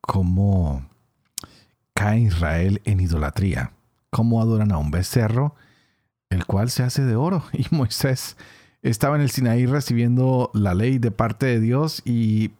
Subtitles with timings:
[0.00, 0.82] cómo
[1.94, 3.72] cae Israel en idolatría,
[4.10, 5.54] cómo adoran a un becerro,
[6.30, 7.44] el cual se hace de oro.
[7.52, 8.36] Y Moisés
[8.82, 12.52] estaba en el Sinaí recibiendo la ley de parte de Dios y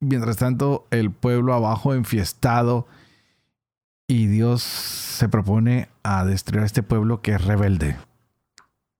[0.00, 2.86] mientras tanto el pueblo abajo enfiestado
[4.06, 7.96] y Dios se propone a destruir a este pueblo que es rebelde.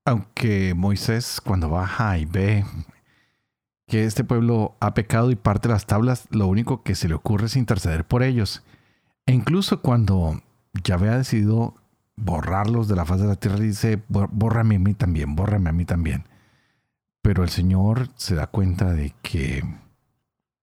[0.04, 2.64] Aunque Moisés cuando baja y ve
[3.88, 7.46] que este pueblo ha pecado y parte las tablas, lo único que se le ocurre
[7.46, 8.62] es interceder por ellos.
[9.26, 10.42] E incluso cuando
[10.84, 11.74] Yahvé ha decidido
[12.16, 15.86] borrarlos de la faz de la tierra, dice, bórrame a mí también, bórrame a mí
[15.86, 16.24] también.
[17.22, 19.64] Pero el Señor se da cuenta de que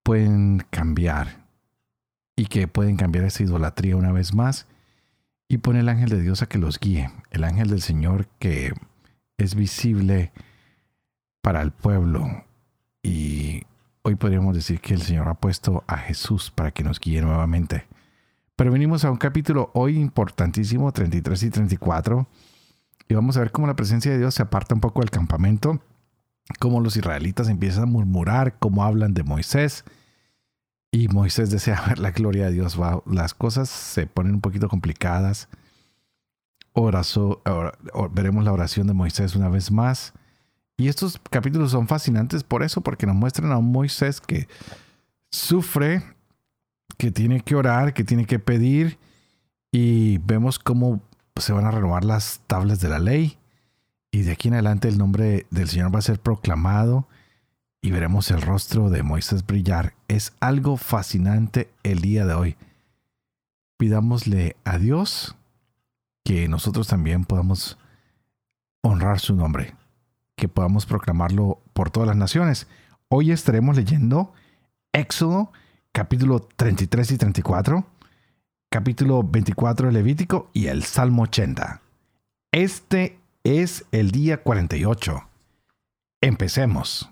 [0.03, 1.45] pueden cambiar
[2.35, 4.67] y que pueden cambiar esa idolatría una vez más
[5.47, 8.73] y pone el ángel de Dios a que los guíe, el ángel del Señor que
[9.37, 10.31] es visible
[11.41, 12.45] para el pueblo,
[13.05, 13.61] y
[14.01, 17.85] hoy podríamos decir que el Señor ha puesto a Jesús para que nos guíe nuevamente.
[18.55, 22.27] Pero venimos a un capítulo hoy importantísimo, 33 y 34,
[23.07, 25.79] y vamos a ver cómo la presencia de Dios se aparta un poco del campamento,
[26.59, 29.85] cómo los israelitas empiezan a murmurar, cómo hablan de Moisés,
[30.89, 32.79] y Moisés desea ver la gloria de Dios.
[33.05, 35.47] las cosas se ponen un poquito complicadas.
[38.13, 40.13] veremos la oración de Moisés una vez más.
[40.77, 44.47] Y estos capítulos son fascinantes por eso, porque nos muestran a un Moisés que
[45.31, 46.03] sufre,
[46.97, 48.99] que tiene que orar, que tiene que pedir,
[49.71, 51.01] y vemos cómo
[51.37, 53.37] se van a renovar las tablas de la ley,
[54.11, 57.07] y de aquí en adelante el nombre del Señor va a ser proclamado,
[57.81, 59.93] y veremos el rostro de Moisés brillar.
[60.07, 62.57] Es algo fascinante el día de hoy.
[63.77, 65.35] Pidámosle a Dios
[66.23, 67.77] que nosotros también podamos
[68.81, 69.75] honrar su nombre
[70.35, 72.67] que podamos proclamarlo por todas las naciones.
[73.09, 74.33] Hoy estaremos leyendo
[74.93, 75.51] Éxodo
[75.91, 77.85] capítulo 33 y 34,
[78.69, 81.81] capítulo 24 de Levítico y el Salmo 80.
[82.51, 85.27] Este es el día 48.
[86.21, 87.09] Empecemos.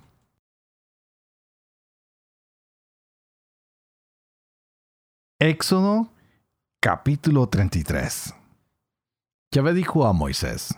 [5.40, 6.10] Éxodo
[6.82, 8.34] capítulo 33.
[9.52, 10.74] Yahvé dijo a Moisés,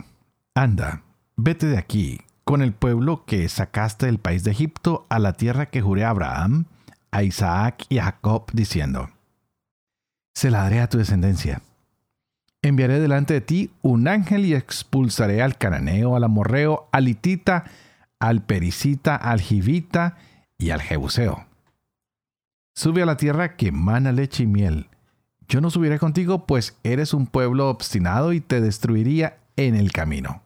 [0.56, 1.04] Anda,
[1.36, 5.66] vete de aquí, con el pueblo que sacaste del país de Egipto a la tierra
[5.66, 6.66] que juré a Abraham,
[7.10, 9.10] a Isaac y a Jacob, diciendo,
[10.36, 11.62] Se la daré a tu descendencia.
[12.62, 17.66] Enviaré delante de ti un ángel y expulsaré al cananeo, al amorreo, al hitita,
[18.20, 20.18] al pericita, al jivita
[20.58, 21.48] y al jebuseo.
[22.76, 24.90] Sube a la tierra que mana leche y miel.
[25.48, 30.45] Yo no subiré contigo, pues eres un pueblo obstinado y te destruiría en el camino.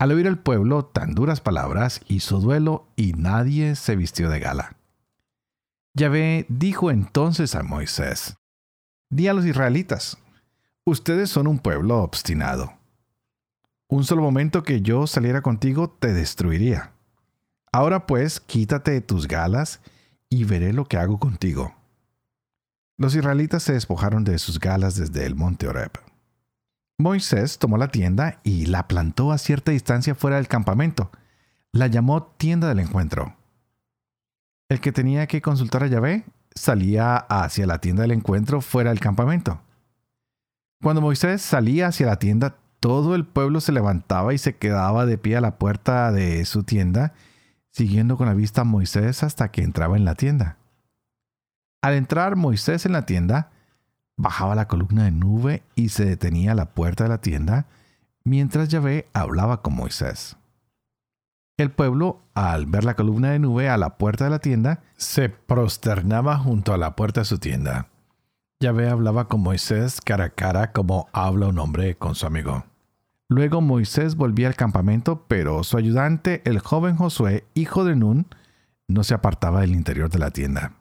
[0.00, 4.78] Al oír el pueblo tan duras palabras, hizo duelo y nadie se vistió de gala.
[5.92, 8.38] Yahvé dijo entonces a Moisés,
[9.10, 10.16] Di a los israelitas,
[10.86, 12.72] ustedes son un pueblo obstinado.
[13.88, 16.94] Un solo momento que yo saliera contigo te destruiría.
[17.70, 19.82] Ahora pues quítate tus galas
[20.30, 21.74] y veré lo que hago contigo.
[22.96, 25.92] Los israelitas se despojaron de sus galas desde el monte Oreb.
[27.00, 31.10] Moisés tomó la tienda y la plantó a cierta distancia fuera del campamento.
[31.72, 33.36] La llamó tienda del encuentro.
[34.68, 36.24] El que tenía que consultar a Yahvé
[36.54, 39.60] salía hacia la tienda del encuentro fuera del campamento.
[40.82, 45.18] Cuando Moisés salía hacia la tienda, todo el pueblo se levantaba y se quedaba de
[45.18, 47.12] pie a la puerta de su tienda,
[47.70, 50.56] siguiendo con la vista a Moisés hasta que entraba en la tienda.
[51.82, 53.50] Al entrar Moisés en la tienda,
[54.20, 57.66] bajaba la columna de nube y se detenía a la puerta de la tienda
[58.24, 60.36] mientras Yahvé hablaba con Moisés.
[61.56, 65.28] El pueblo, al ver la columna de nube a la puerta de la tienda, se
[65.28, 67.88] prosternaba junto a la puerta de su tienda.
[68.60, 72.64] Yahvé hablaba con Moisés cara a cara como habla un hombre con su amigo.
[73.28, 78.26] Luego Moisés volvía al campamento, pero su ayudante, el joven Josué, hijo de Nun,
[78.88, 80.74] no se apartaba del interior de la tienda.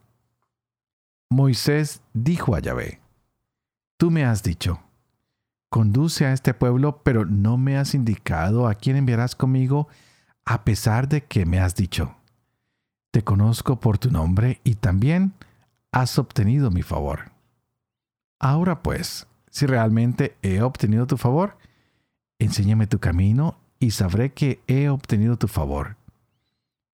[1.29, 2.99] Moisés dijo a Yahvé,
[3.99, 4.79] Tú me has dicho,
[5.69, 9.89] conduce a este pueblo, pero no me has indicado a quién enviarás conmigo,
[10.45, 12.15] a pesar de que me has dicho,
[13.11, 15.33] te conozco por tu nombre y también
[15.91, 17.33] has obtenido mi favor.
[18.39, 21.57] Ahora pues, si realmente he obtenido tu favor,
[22.39, 25.97] enséñame tu camino y sabré que he obtenido tu favor.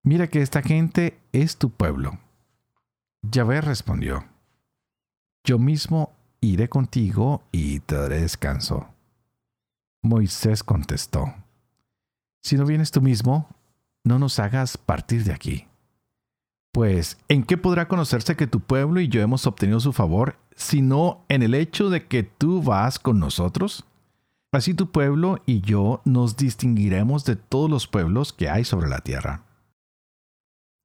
[0.02, 2.18] Mira que esta gente es tu pueblo.
[3.22, 4.26] Yahvé respondió,
[5.44, 8.88] Yo mismo iré contigo y te daré descanso.
[10.04, 11.34] Moisés contestó,
[12.44, 13.50] Si no vienes tú mismo,
[14.04, 15.68] no nos hagas partir de aquí.
[16.72, 21.26] Pues, ¿en qué podrá conocerse que tu pueblo y yo hemos obtenido su favor, sino
[21.30, 23.86] en el hecho de que tú vas con nosotros?
[24.52, 29.00] Así tu pueblo y yo nos distinguiremos de todos los pueblos que hay sobre la
[29.00, 29.44] tierra.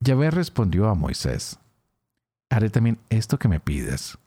[0.00, 1.58] Yahvé respondió a Moisés,
[2.50, 4.18] Haré también esto que me pides,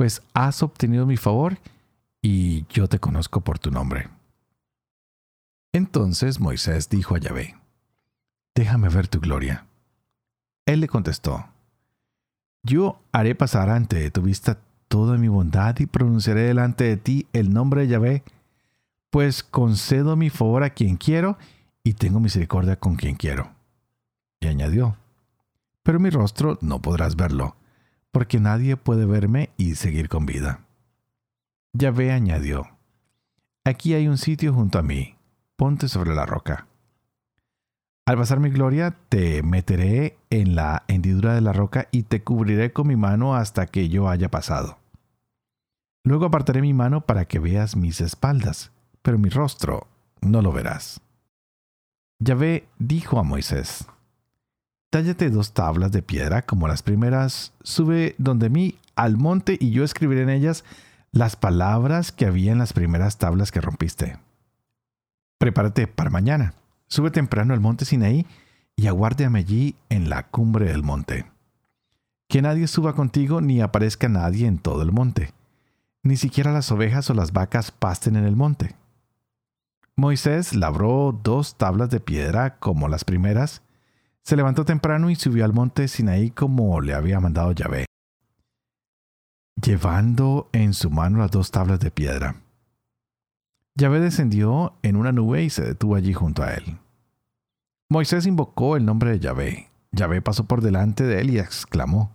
[0.00, 1.58] pues has obtenido mi favor
[2.22, 4.08] y yo te conozco por tu nombre.
[5.74, 7.54] Entonces Moisés dijo a Yahvé,
[8.54, 9.66] Déjame ver tu gloria.
[10.64, 11.44] Él le contestó,
[12.62, 17.52] Yo haré pasar ante tu vista toda mi bondad y pronunciaré delante de ti el
[17.52, 18.22] nombre de Yahvé,
[19.10, 21.36] pues concedo mi favor a quien quiero
[21.84, 23.50] y tengo misericordia con quien quiero.
[24.40, 24.96] Y añadió,
[25.82, 27.54] Pero mi rostro no podrás verlo,
[28.12, 30.60] porque nadie puede verme y seguir con vida.
[31.72, 32.68] Yahvé añadió,
[33.64, 35.16] Aquí hay un sitio junto a mí,
[35.56, 36.66] ponte sobre la roca.
[38.06, 42.72] Al pasar mi gloria, te meteré en la hendidura de la roca y te cubriré
[42.72, 44.78] con mi mano hasta que yo haya pasado.
[46.02, 48.72] Luego apartaré mi mano para que veas mis espaldas,
[49.02, 49.86] pero mi rostro
[50.22, 51.00] no lo verás.
[52.18, 53.86] Yahvé dijo a Moisés,
[54.90, 59.84] Tállate dos tablas de piedra como las primeras, sube donde mí al monte y yo
[59.84, 60.64] escribiré en ellas
[61.12, 64.18] las palabras que había en las primeras tablas que rompiste.
[65.38, 66.54] Prepárate para mañana
[66.90, 68.26] Sube temprano al monte Sinaí
[68.74, 71.24] y aguárdame allí en la cumbre del monte.
[72.28, 75.32] Que nadie suba contigo ni aparezca nadie en todo el monte.
[76.02, 78.74] Ni siquiera las ovejas o las vacas pasten en el monte.
[79.94, 83.62] Moisés labró dos tablas de piedra como las primeras,
[84.22, 87.86] se levantó temprano y subió al monte Sinaí como le había mandado Yahvé,
[89.60, 92.36] llevando en su mano las dos tablas de piedra.
[93.74, 96.78] Yahvé descendió en una nube y se detuvo allí junto a él.
[97.88, 99.68] Moisés invocó el nombre de Yahvé.
[99.92, 102.14] Yahvé pasó por delante de él y exclamó,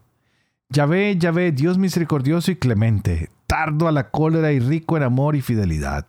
[0.70, 5.42] Yahvé, Yahvé, Dios misericordioso y clemente, tardo a la cólera y rico en amor y
[5.42, 6.08] fidelidad,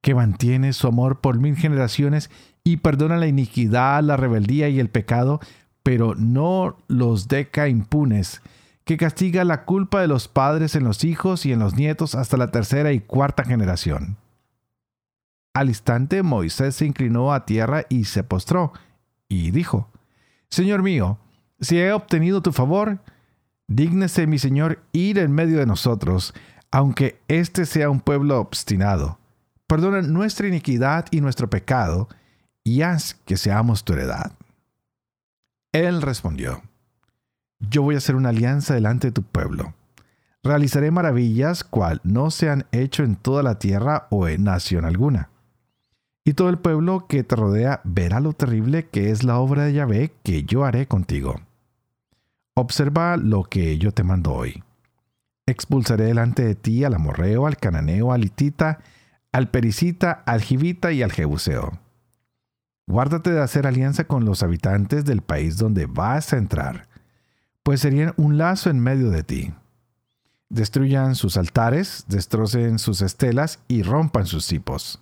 [0.00, 2.30] que mantiene su amor por mil generaciones
[2.64, 5.40] y perdona la iniquidad, la rebeldía y el pecado,
[5.82, 8.42] pero no los deca impunes,
[8.84, 12.36] que castiga la culpa de los padres en los hijos y en los nietos hasta
[12.36, 14.16] la tercera y cuarta generación.
[15.54, 18.72] Al instante Moisés se inclinó a tierra y se postró,
[19.28, 19.88] y dijo,
[20.48, 21.18] Señor mío,
[21.60, 23.00] si he obtenido tu favor,
[23.68, 26.34] dígnese mi Señor ir en medio de nosotros,
[26.70, 29.18] aunque éste sea un pueblo obstinado.
[29.66, 32.08] Perdona nuestra iniquidad y nuestro pecado,
[32.64, 34.32] y haz que seamos tu heredad.
[35.72, 36.62] Él respondió,
[37.58, 39.74] Yo voy a hacer una alianza delante de tu pueblo.
[40.42, 45.30] Realizaré maravillas cual no se han hecho en toda la tierra o en nación alguna
[46.24, 49.72] y todo el pueblo que te rodea verá lo terrible que es la obra de
[49.72, 51.40] Yahvé que yo haré contigo.
[52.54, 54.62] Observa lo que yo te mando hoy.
[55.46, 58.78] Expulsaré delante de ti al amorreo, al cananeo, al hitita,
[59.32, 61.80] al pericita, al jibita y al jebuseo.
[62.90, 66.88] Guárdate de hacer alianza con los habitantes del país donde vas a entrar,
[67.62, 69.54] pues serían un lazo en medio de ti.
[70.48, 75.00] Destruyan sus altares, destrocen sus estelas y rompan sus cipos.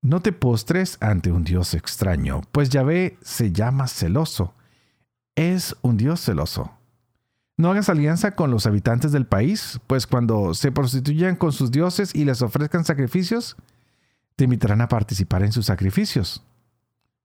[0.00, 4.54] No te postres ante un Dios extraño, pues Yahvé se llama celoso.
[5.34, 6.70] Es un Dios celoso.
[7.56, 12.14] No hagas alianza con los habitantes del país, pues cuando se prostituyan con sus dioses
[12.14, 13.56] y les ofrezcan sacrificios,
[14.36, 16.44] te invitarán a participar en sus sacrificios.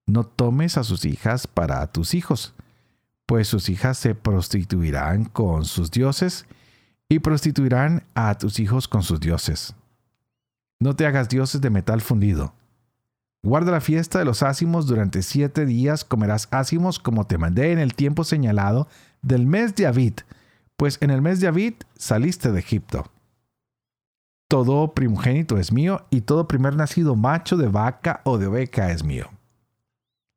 [0.06, 2.54] No tomes a sus hijas para tus hijos,
[3.26, 6.46] pues sus hijas se prostituirán con sus dioses
[7.10, 9.76] y prostituirán a tus hijos con sus dioses.
[10.80, 12.54] No te hagas dioses de metal fundido
[13.46, 17.78] Guarda la fiesta de los ácimos durante siete días, comerás ácimos como te mandé en
[17.78, 18.88] el tiempo señalado
[19.22, 20.16] del mes de Abid,
[20.76, 23.06] pues en el mes de Abid saliste de Egipto.
[24.48, 29.04] Todo primogénito es mío y todo primer nacido macho de vaca o de oveja es
[29.04, 29.30] mío.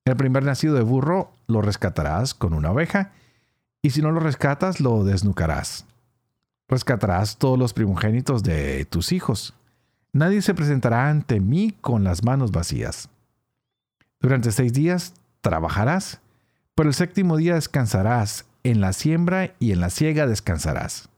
[0.09, 3.12] El primer nacido de burro lo rescatarás con una oveja,
[3.83, 5.85] y si no lo rescatas lo desnucarás.
[6.69, 9.55] Rescatarás todos los primogénitos de tus hijos
[10.12, 13.11] Nadie se presentará ante mí con las manos vacías.
[14.21, 16.21] Durante seis días trabajarás,
[16.75, 21.09] pero el séptimo día descansarás, en la siembra y en la siega descansarás.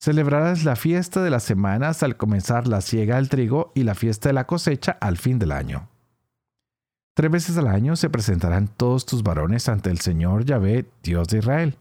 [0.00, 4.28] Celebrarás la fiesta de las semanas al comenzar la siega del trigo y la fiesta
[4.28, 5.88] de la cosecha al fin del año.
[7.18, 11.38] Tres veces al año se presentarán todos tus varones ante el Señor Yahvé, Dios de
[11.38, 11.76] Israel.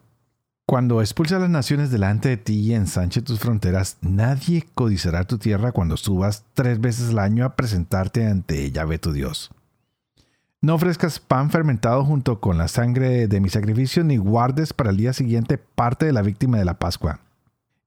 [0.65, 5.37] Cuando expulse a las naciones delante de ti y ensanche tus fronteras, nadie codiciará tu
[5.37, 9.51] tierra cuando subas tres veces al año a presentarte ante Yahvé tu Dios.
[10.59, 14.97] No ofrezcas pan fermentado junto con la sangre de mi sacrificio, ni guardes para el
[14.97, 17.19] día siguiente parte de la víctima de la Pascua.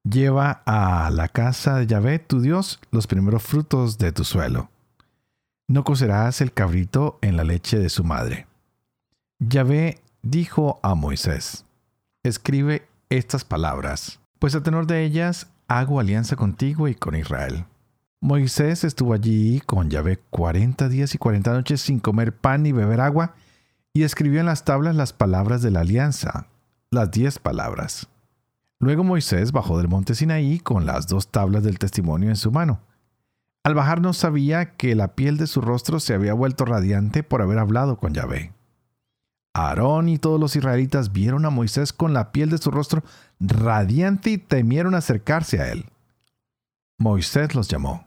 [0.04, 4.70] Lleva a la casa de Yahvé tu Dios los primeros frutos de tu suelo
[5.70, 8.48] no cocerás el cabrito en la leche de su madre.
[9.38, 11.64] Yahvé dijo a Moisés,
[12.24, 17.66] escribe estas palabras, pues a tenor de ellas hago alianza contigo y con Israel.
[18.20, 23.00] Moisés estuvo allí con Yahvé cuarenta días y cuarenta noches sin comer pan ni beber
[23.00, 23.36] agua,
[23.92, 26.48] y escribió en las tablas las palabras de la alianza,
[26.90, 28.08] las diez palabras.
[28.80, 32.80] Luego Moisés bajó del monte Sinaí con las dos tablas del testimonio en su mano.
[33.62, 37.42] Al bajar no sabía que la piel de su rostro se había vuelto radiante por
[37.42, 38.52] haber hablado con Yahvé.
[39.52, 43.02] Aarón y todos los israelitas vieron a Moisés con la piel de su rostro
[43.38, 45.86] radiante y temieron acercarse a él.
[46.98, 48.06] Moisés los llamó.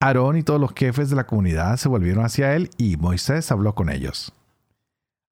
[0.00, 3.74] Aarón y todos los jefes de la comunidad se volvieron hacia él y Moisés habló
[3.74, 4.32] con ellos.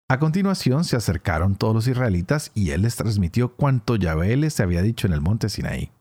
[0.09, 4.83] A continuación se acercaron todos los israelitas y él les transmitió cuanto Yahvé les había
[4.83, 5.93] dicho en el monte Sinaí.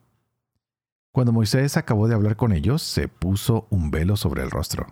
[1.12, 4.88] Cuando Moisés acabó de hablar con ellos, se puso un velo sobre el rostro.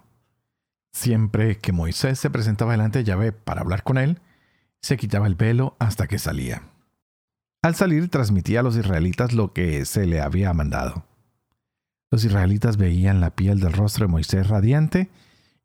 [0.92, 4.20] Siempre que Moisés se presentaba delante de Yahvé para hablar con él,
[4.82, 6.64] se quitaba el velo hasta que salía.
[7.62, 11.06] Al salir transmitía a los israelitas lo que se le había mandado.
[12.10, 15.10] Los israelitas veían la piel del rostro de Moisés radiante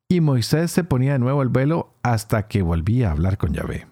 [0.09, 3.92] y Moisés se ponía de nuevo el velo hasta que volvía a hablar con Yahvé.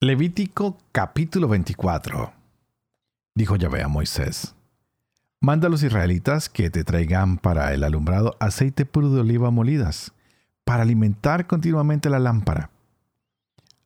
[0.00, 2.32] Levítico capítulo 24
[3.34, 4.54] Dijo Yahvé a Moisés,
[5.40, 10.12] Manda a los israelitas que te traigan para el alumbrado aceite puro de oliva molidas,
[10.64, 12.70] para alimentar continuamente la lámpara.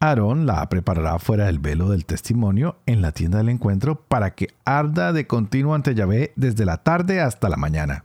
[0.01, 4.49] Aarón la preparará fuera del velo del testimonio en la tienda del encuentro para que
[4.67, 8.05] arda de continuo ante Yahvé desde la tarde hasta la mañana.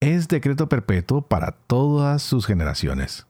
[0.00, 3.26] Es decreto perpetuo para todas sus generaciones.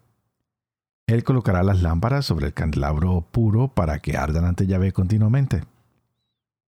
[1.07, 5.63] Él colocará las lámparas sobre el candelabro puro para que ardan ante llave continuamente.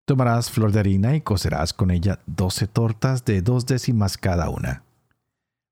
[0.04, 4.84] Tomarás flor de harina y cocerás con ella doce tortas de dos décimas cada una.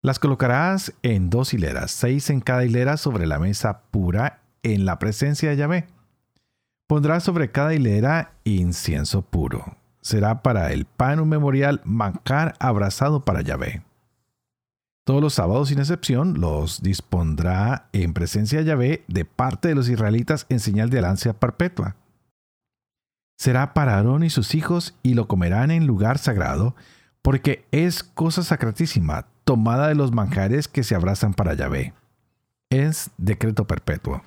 [0.03, 4.99] Las colocarás en dos hileras, seis en cada hilera sobre la mesa pura en la
[4.99, 5.87] presencia de Yahvé.
[6.89, 9.77] Pondrás sobre cada hilera incienso puro.
[10.01, 13.83] Será para el pan un memorial mancar abrazado para Yahvé.
[15.07, 19.89] Todos los sábados sin excepción los dispondrá en presencia de Yahvé de parte de los
[19.89, 21.95] israelitas en señal de alancia perpetua.
[23.39, 26.75] Será para Aarón y sus hijos y lo comerán en lugar sagrado,
[27.23, 31.95] porque es cosa sacratísima, tomada de los manjares que se abrazan para Yahvé.
[32.69, 34.25] Es decreto perpetuo.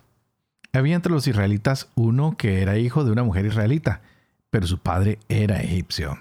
[0.71, 4.01] Había entre los israelitas uno que era hijo de una mujer israelita,
[4.49, 6.19] pero su padre era egipcio.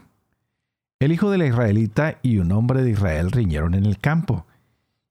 [0.99, 4.48] El hijo de la israelita y un hombre de Israel riñeron en el campo,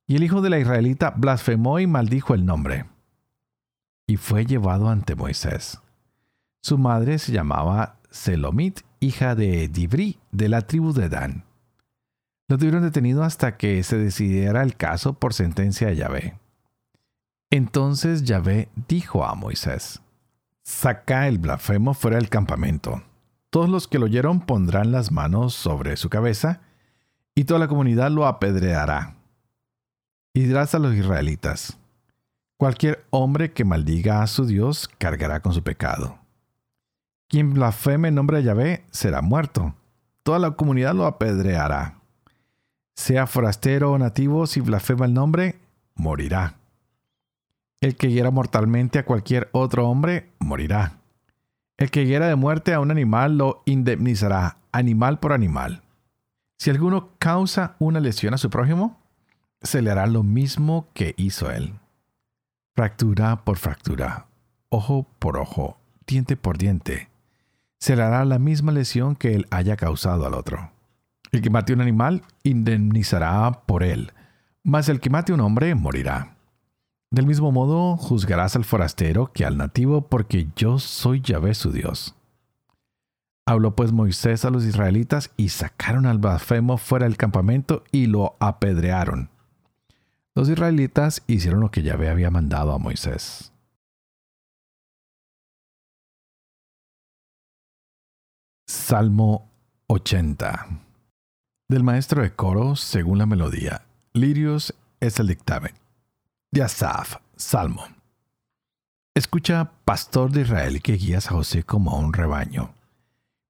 [0.08, 2.86] y el hijo de la israelita blasfemó y maldijo el nombre.
[4.08, 5.82] Y fue llevado ante Moisés.
[6.62, 11.44] Su madre se llamaba Selomit, hija de Dibri, de la tribu de Dan.
[12.48, 16.40] Lo tuvieron detenido hasta que se decidiera el caso por sentencia de Yahvé.
[17.50, 20.02] Entonces Yahvé dijo a Moisés,
[20.64, 23.04] Saca el blasfemo fuera del campamento.
[23.50, 26.62] Todos los que lo oyeron pondrán las manos sobre su cabeza,
[27.36, 29.17] y toda la comunidad lo apedreará.
[30.34, 31.78] Y dirás a los israelitas,
[32.58, 36.20] cualquier hombre que maldiga a su Dios cargará con su pecado.
[37.28, 39.76] Quien blasfeme en nombre de Yahvé será muerto.
[40.24, 42.00] Toda la comunidad lo apedreará.
[42.96, 45.60] Sea forastero o nativo, si blasfema el nombre,
[45.96, 46.56] morirá.
[47.80, 50.98] El que hiera mortalmente a cualquier otro hombre, morirá.
[51.78, 55.84] El que hiera de muerte a un animal lo indemnizará, animal por animal.
[56.58, 59.00] Si alguno causa una lesión a su prójimo,
[59.62, 61.74] se le hará lo mismo que hizo él.
[62.76, 64.28] Fractura por fractura,
[64.70, 67.10] ojo por ojo, diente por diente.
[67.80, 70.72] Se le hará la misma lesión que él haya causado al otro.
[71.32, 74.14] El que mate un animal indemnizará por él,
[74.64, 76.36] mas el que mate un hombre morirá.
[77.10, 82.16] Del mismo modo juzgarás al forastero que al nativo, porque yo soy Yahvé su Dios.
[83.46, 88.36] Habló pues Moisés a los israelitas y sacaron al blasfemo fuera del campamento y lo
[88.40, 89.30] apedrearon.
[90.38, 93.52] Los israelitas hicieron lo que Yahvé había mandado a Moisés.
[98.68, 99.50] Salmo
[99.88, 100.68] 80
[101.68, 103.82] Del maestro de coro, según la melodía.
[104.14, 105.74] Lirios es el dictamen.
[106.52, 107.88] De Asaf, Salmo.
[109.16, 112.76] Escucha, pastor de Israel, que guías a José como a un rebaño.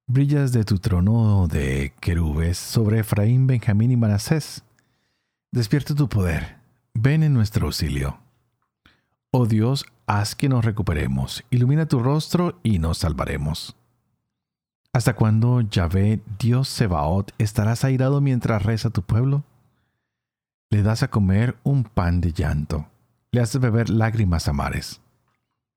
[0.06, 4.64] Brillas de tu trono de querubes sobre Efraín, Benjamín y Manasés.
[5.52, 6.57] Despierta tu poder
[7.00, 8.18] ven en nuestro auxilio.
[9.30, 13.76] Oh Dios, haz que nos recuperemos, ilumina tu rostro y nos salvaremos.
[14.92, 19.44] ¿Hasta cuándo, Yahvé, Dios Sebaot, estarás airado mientras reza tu pueblo?
[20.70, 22.86] Le das a comer un pan de llanto,
[23.30, 25.00] le haces beber lágrimas amares.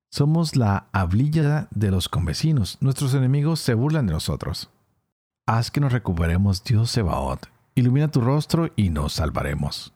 [0.09, 4.69] Somos la hablilla de los convecinos, nuestros enemigos se burlan de nosotros.
[5.45, 9.93] Haz que nos recuperemos, Dios Sebaot, ilumina tu rostro y nos salvaremos.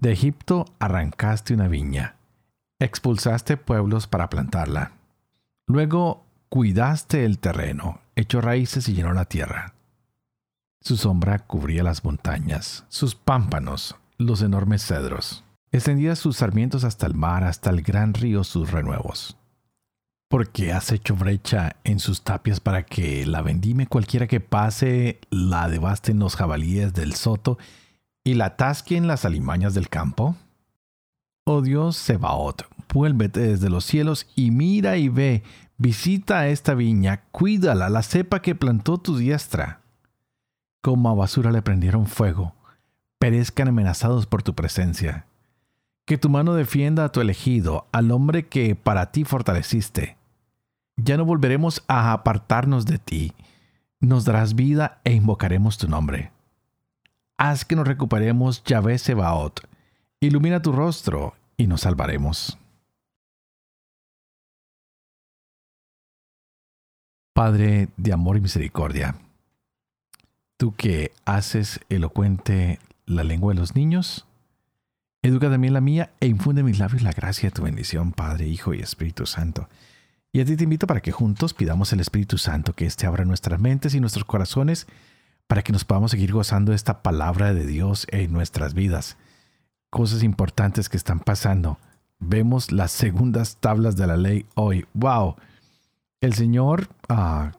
[0.00, 2.14] De Egipto arrancaste una viña,
[2.78, 4.92] expulsaste pueblos para plantarla.
[5.66, 9.74] Luego cuidaste el terreno, echó raíces y llenó la tierra.
[10.80, 15.42] Su sombra cubría las montañas, sus pámpanos, los enormes cedros.
[15.72, 19.36] Extendía sus sarmientos hasta el mar, hasta el gran río sus renuevos.
[20.28, 25.68] Porque has hecho brecha en sus tapias para que la vendime cualquiera que pase, la
[25.68, 27.58] devasten los jabalíes del soto
[28.28, 30.36] y la tasquen las alimañas del campo?
[31.44, 35.42] Oh Dios Sebaot, vuélvete desde los cielos y mira y ve,
[35.78, 39.80] visita esta viña, cuídala, la cepa que plantó tu diestra.
[40.82, 42.54] Como a basura le prendieron fuego,
[43.18, 45.24] perezcan amenazados por tu presencia.
[46.04, 50.18] Que tu mano defienda a tu elegido, al hombre que para ti fortaleciste.
[50.96, 53.32] Ya no volveremos a apartarnos de ti.
[54.00, 56.30] Nos darás vida e invocaremos tu nombre
[57.38, 59.66] haz que nos recuperemos, Yahvé Sebaot.
[60.20, 62.58] Ilumina tu rostro y nos salvaremos.
[67.32, 69.14] Padre de amor y misericordia,
[70.56, 74.26] tú que haces elocuente la lengua de los niños,
[75.22, 78.48] educa también la mía e infunde en mis labios la gracia de tu bendición, Padre,
[78.48, 79.68] Hijo y Espíritu Santo.
[80.32, 83.24] Y a ti te invito para que juntos pidamos el Espíritu Santo que éste abra
[83.24, 84.88] nuestras mentes y nuestros corazones
[85.48, 89.16] para que nos podamos seguir gozando de esta palabra de Dios en nuestras vidas.
[89.90, 91.78] Cosas importantes que están pasando.
[92.20, 94.86] Vemos las segundas tablas de la ley hoy.
[94.92, 95.36] ¡Wow!
[96.20, 97.52] El Señor ah,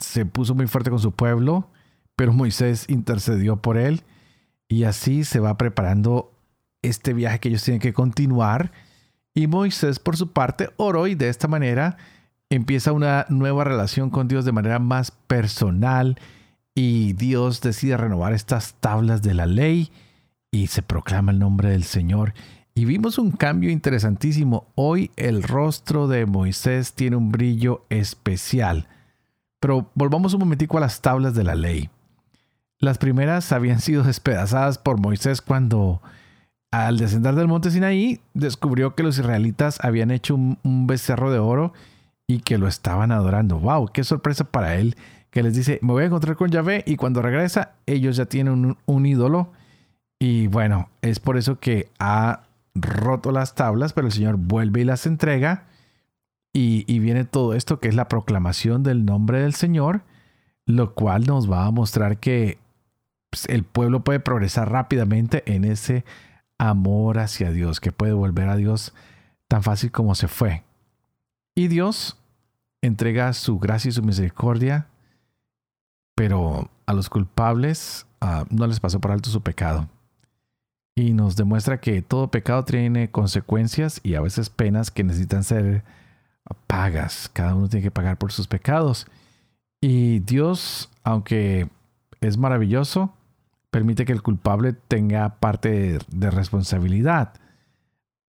[0.00, 1.68] se puso muy fuerte con su pueblo,
[2.16, 4.02] pero Moisés intercedió por él
[4.68, 6.32] y así se va preparando
[6.82, 8.72] este viaje que ellos tienen que continuar.
[9.34, 11.96] Y Moisés, por su parte, oró y de esta manera
[12.50, 16.18] empieza una nueva relación con Dios de manera más personal
[16.74, 19.90] y Dios decide renovar estas tablas de la ley
[20.50, 22.34] y se proclama el nombre del Señor.
[22.74, 24.66] Y vimos un cambio interesantísimo.
[24.74, 28.88] Hoy el rostro de Moisés tiene un brillo especial.
[29.60, 31.90] Pero volvamos un momentico a las tablas de la ley.
[32.80, 36.02] Las primeras habían sido despedazadas por Moisés cuando
[36.72, 41.38] al descender del monte Sinaí descubrió que los israelitas habían hecho un, un becerro de
[41.38, 41.72] oro
[42.26, 43.60] y que lo estaban adorando.
[43.60, 43.90] ¡Wow!
[43.92, 44.96] ¡Qué sorpresa para él!
[45.34, 48.76] Que les dice, me voy a encontrar con Yahvé y cuando regresa ellos ya tienen
[48.86, 49.50] un, ídolo
[50.20, 52.44] y bueno, es por eso que ha
[52.76, 55.64] roto las tablas, pero el Señor vuelve y las entrega
[56.52, 60.02] y, y viene todo esto que es la proclamación del nombre del Señor,
[60.66, 62.58] lo cual nos va a mostrar que
[63.30, 66.04] pues, el pueblo puede progresar rápidamente en ese
[66.58, 68.94] amor hacia Dios, que puede volver a Dios
[69.48, 70.62] tan fácil como se fue.
[71.56, 72.20] Y Dios
[72.82, 74.86] entrega su gracia y su misericordia
[76.14, 79.88] pero a los culpables ah, no les pasó por alto su pecado.
[80.96, 85.82] Y nos demuestra que todo pecado tiene consecuencias y a veces penas que necesitan ser
[86.66, 87.28] pagas.
[87.32, 89.06] Cada uno tiene que pagar por sus pecados.
[89.80, 91.68] Y Dios, aunque
[92.20, 93.12] es maravilloso,
[93.70, 97.34] permite que el culpable tenga parte de, responsabilidad.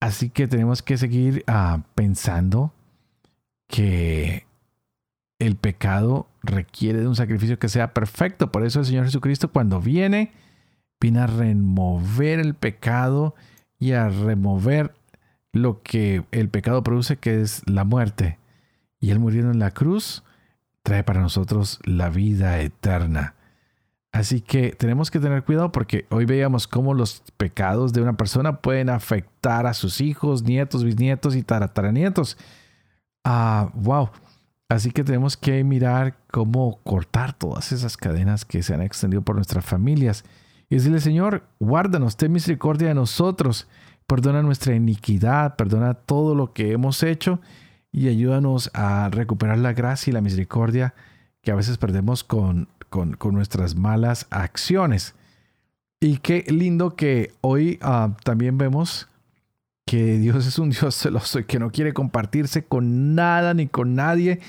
[0.02, 2.74] Así que tenemos que seguir ah, pensando
[3.68, 4.46] que
[5.40, 8.52] el pecado requiere de un sacrificio que sea perfecto.
[8.52, 10.34] Por eso el Señor Jesucristo cuando viene,
[11.00, 13.36] viene a remover el pecado
[13.80, 14.94] y a remover
[15.54, 18.38] lo que el pecado produce, que es la muerte.
[19.00, 20.24] Y Él muriendo en la cruz
[20.84, 23.36] trae para nosotros la vida eterna.
[24.12, 28.58] Así que tenemos que tener cuidado porque hoy veíamos cómo los pecados de una persona
[28.58, 32.38] pueden afectar a sus hijos, nietos, bisnietos y tataranietos.
[33.24, 34.10] Ah, wow.
[34.70, 39.36] Así que tenemos que mirar cómo cortar todas esas cadenas que se han extendido por
[39.36, 40.24] nuestras familias.
[40.70, 43.68] y decirle, Señor, guárdanos, ten misericordia de nosotros,
[44.06, 47.42] perdona nuestra iniquidad, perdona todo lo que hemos hecho
[47.92, 50.94] y ayúdanos a recuperar la gracia y la misericordia
[51.42, 55.16] que a veces perdemos con, con, nuestras malas acciones.
[56.00, 59.09] Y qué lindo que hoy ah, también vemos
[59.90, 63.96] que Dios es un Dios celoso y que no quiere compartirse con nada ni con
[63.96, 64.40] nadie,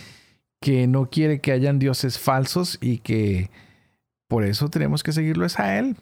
[0.61, 3.50] que no quiere que hayan dioses falsos y que
[4.29, 5.96] por eso tenemos que seguirlo es a Él.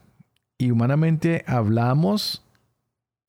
[0.59, 2.45] Y humanamente hablamos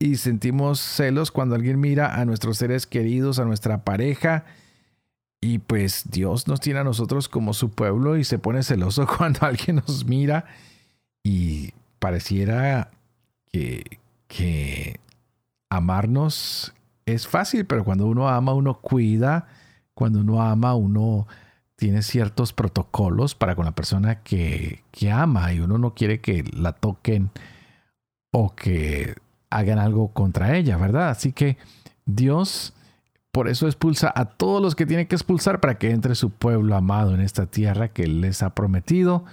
[0.00, 4.46] y sentimos celos cuando alguien mira a nuestros seres queridos, a nuestra pareja.
[5.40, 9.46] Y pues Dios nos tiene a nosotros como su pueblo y se pone celoso cuando
[9.46, 10.46] alguien nos mira.
[11.22, 11.70] Y
[12.00, 12.90] pareciera
[13.52, 13.84] que,
[14.26, 14.98] que
[15.70, 16.74] amarnos
[17.06, 19.46] es fácil, pero cuando uno ama, uno cuida.
[19.94, 21.26] Cuando uno ama, uno
[21.76, 26.44] tiene ciertos protocolos para con la persona que, que ama y uno no quiere que
[26.52, 27.30] la toquen
[28.32, 29.14] o que
[29.48, 31.08] hagan algo contra ella, ¿verdad?
[31.08, 31.56] Así que
[32.04, 32.74] Dios
[33.32, 36.74] por eso expulsa a todos los que tiene que expulsar para que entre su pueblo
[36.74, 39.24] amado en esta tierra que les ha prometido.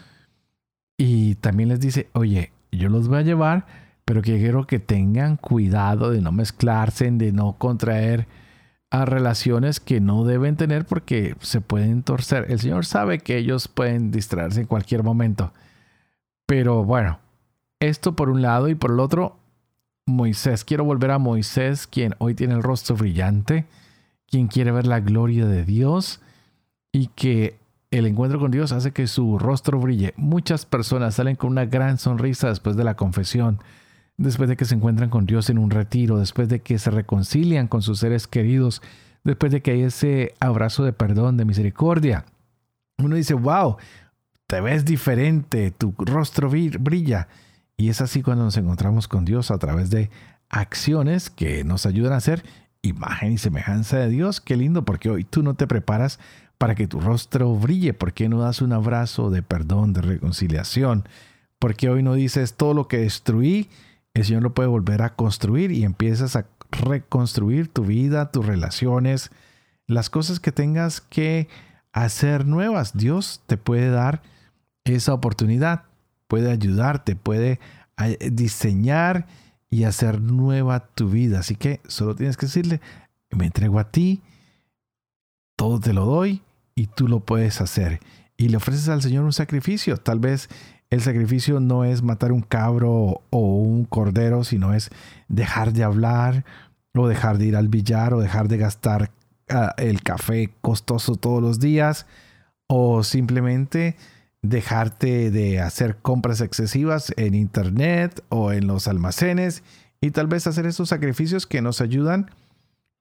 [0.97, 3.65] Y también les dice, oye, yo los voy a llevar,
[4.07, 8.25] pero quiero que tengan cuidado de no mezclarse, de no contraer
[8.89, 12.45] a relaciones que no deben tener porque se pueden torcer.
[12.47, 15.51] El Señor sabe que ellos pueden distraerse en cualquier momento.
[16.45, 17.19] Pero bueno,
[17.81, 19.35] esto por un lado y por el otro,
[20.05, 20.63] Moisés.
[20.63, 23.65] Quiero volver a Moisés, quien hoy tiene el rostro brillante,
[24.25, 26.21] quien quiere ver la gloria de Dios
[26.93, 27.57] y que
[27.91, 30.13] el encuentro con Dios hace que su rostro brille.
[30.15, 33.59] Muchas personas salen con una gran sonrisa después de la confesión,
[34.17, 37.67] después de que se encuentran con Dios en un retiro, después de que se reconcilian
[37.67, 38.81] con sus seres queridos,
[39.23, 42.25] después de que hay ese abrazo de perdón, de misericordia.
[42.97, 43.77] Uno dice, wow,
[44.47, 47.27] te ves diferente, tu rostro brilla.
[47.77, 50.09] Y es así cuando nos encontramos con Dios a través de
[50.49, 52.43] acciones que nos ayudan a ser
[52.81, 54.41] imagen y semejanza de Dios.
[54.41, 56.19] Qué lindo, porque hoy tú no te preparas
[56.57, 57.93] para que tu rostro brille.
[57.93, 61.07] ¿Por qué no das un abrazo de perdón, de reconciliación?
[61.59, 63.69] ¿Por qué hoy no dices todo lo que destruí?
[64.17, 69.31] El Señor lo puede volver a construir y empiezas a reconstruir tu vida, tus relaciones,
[69.85, 71.47] las cosas que tengas que
[71.93, 72.97] hacer nuevas.
[72.97, 74.21] Dios te puede dar
[74.85, 75.83] esa oportunidad
[76.27, 77.59] puede ayudarte, puede
[77.97, 79.27] eh, diseñar
[79.69, 81.39] y hacer nueva tu vida.
[81.39, 82.81] Así que solo tienes que decirle,
[83.31, 84.21] me entrego a ti,
[85.55, 86.41] todo te lo doy
[86.75, 87.99] y tú lo puedes hacer.
[88.37, 89.97] Y le ofreces al Señor un sacrificio.
[89.97, 90.49] Tal vez
[90.89, 94.89] el sacrificio no es matar un cabro o un cordero, sino es
[95.27, 96.45] dejar de hablar
[96.93, 99.11] o dejar de ir al billar o dejar de gastar
[99.49, 102.05] ah, el café costoso todos los días
[102.67, 103.95] o simplemente
[104.41, 109.63] dejarte de hacer compras excesivas en internet o en los almacenes
[109.99, 112.29] y tal vez hacer esos sacrificios que nos ayudan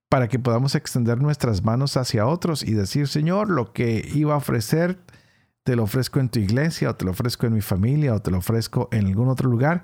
[0.09, 4.37] para que podamos extender nuestras manos hacia otros y decir, Señor, lo que iba a
[4.37, 4.97] ofrecer,
[5.67, 8.31] te lo ofrezco en tu iglesia o te lo ofrezco en mi familia o te
[8.31, 9.83] lo ofrezco en algún otro lugar.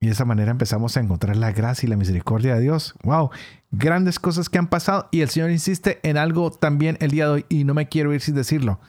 [0.00, 2.94] Y de esa manera empezamos a encontrar la gracia y la misericordia de Dios.
[3.02, 3.28] ¡Wow!
[3.70, 7.30] Grandes cosas que han pasado y el Señor insiste en algo también el día de
[7.30, 8.80] hoy y no me quiero ir sin decirlo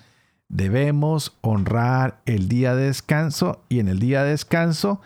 [0.49, 4.99] debemos honrar el día de descanso y en el día de descanso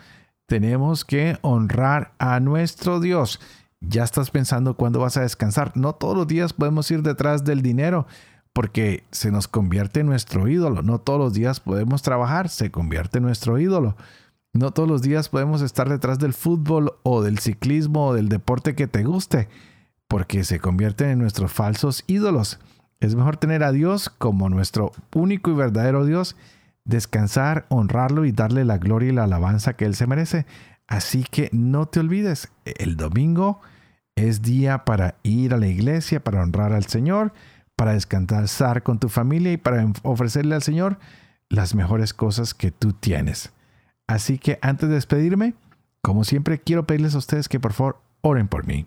[0.46, 3.40] tenemos que honrar a nuestro Dios.
[3.80, 5.72] Ya estás pensando cuándo vas a descansar.
[5.76, 8.06] No todos los días podemos ir detrás del dinero
[8.54, 10.80] porque se nos convierte en nuestro ídolo.
[10.82, 13.96] No todos los días podemos trabajar, se convierte en nuestro ídolo.
[14.54, 18.76] No todos los días podemos estar detrás del fútbol o del ciclismo o del deporte
[18.76, 19.48] que te guste,
[20.06, 22.60] porque se convierten en nuestros falsos ídolos.
[23.00, 26.36] Es mejor tener a Dios como nuestro único y verdadero Dios,
[26.84, 30.46] descansar, honrarlo y darle la gloria y la alabanza que Él se merece.
[30.86, 33.60] Así que no te olvides, el domingo
[34.14, 37.32] es día para ir a la iglesia, para honrar al Señor,
[37.76, 40.98] para descansar con tu familia y para ofrecerle al Señor
[41.48, 43.52] las mejores cosas que tú tienes.
[44.06, 45.54] Así que antes de despedirme,
[46.02, 48.86] como siempre, quiero pedirles a ustedes que por favor oren por mí,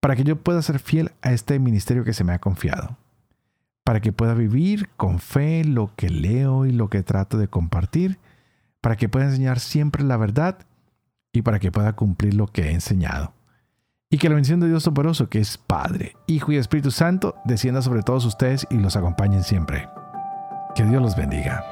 [0.00, 2.96] para que yo pueda ser fiel a este ministerio que se me ha confiado
[3.88, 8.18] para que pueda vivir con fe lo que leo y lo que trato de compartir,
[8.82, 10.58] para que pueda enseñar siempre la verdad
[11.32, 13.32] y para que pueda cumplir lo que he enseñado.
[14.10, 17.82] Y que la bendición de Dios Toporoso, que es Padre, Hijo y Espíritu Santo, descienda
[17.82, 19.86] sobre todos ustedes y los acompañen siempre.
[20.74, 21.62] Que Dios los bendiga.